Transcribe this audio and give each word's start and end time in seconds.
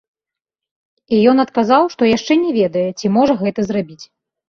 І 1.17 1.19
ён 1.35 1.45
адказаў, 1.45 1.83
што 1.97 2.01
яшчэ 2.17 2.41
не 2.49 2.57
ведае, 2.59 2.89
ці 2.99 3.15
можа 3.19 3.33
гэта 3.47 3.59
зрабіць. 3.73 4.05